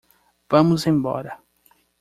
Vamos 0.51 0.81
embora. 0.93 1.33